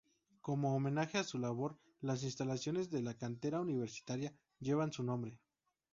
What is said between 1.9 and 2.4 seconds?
las